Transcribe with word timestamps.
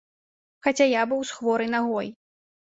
Хаця 0.67 0.87
я 0.91 1.03
быў 1.11 1.21
з 1.33 1.37
хворай 1.37 1.71
нагой. 1.75 2.11